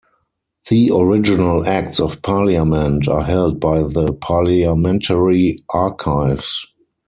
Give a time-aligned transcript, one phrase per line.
[0.69, 6.65] The original Acts of Parliament are held by the Parliamentary Archives.